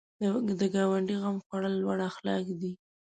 د 0.59 0.61
ګاونډي 0.73 1.15
غم 1.21 1.37
خوړل 1.45 1.73
لوړ 1.83 1.97
اخلاق 2.09 2.45
دي 2.61 2.71